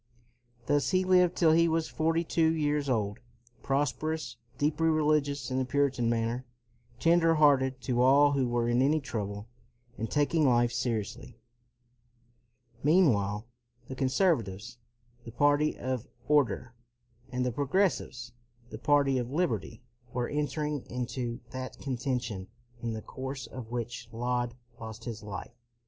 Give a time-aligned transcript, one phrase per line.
[0.65, 3.19] Thus he lived till he was forty two years old,
[3.61, 6.43] prosperous, deeply religious in the Puritan manner,
[6.99, 9.47] tender hearted to all who were in any trouble,
[9.99, 11.37] and taking life seri ously.
[12.81, 13.45] Meanwhile
[13.89, 14.79] the conservatives,
[15.23, 16.73] the party of order,
[17.31, 18.31] and the progressives,
[18.71, 22.47] the party of liberty, were entering into that conten tion
[22.81, 25.53] in the course of which Laud lost his life.